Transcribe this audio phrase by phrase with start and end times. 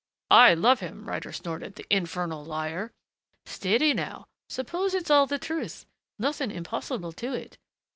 [0.31, 1.75] "I love him," Ryder snorted.
[1.75, 2.91] "The infernal liar"
[3.55, 5.85] "Steady now suppose it's all the truth?
[6.17, 7.59] Nothing impossible to it.